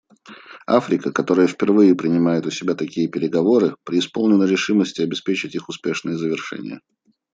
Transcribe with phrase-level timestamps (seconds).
[0.65, 6.79] Африка, которая впервые принимает у себя такие переговоры, преисполнена решимости обеспечить их успешное завершение.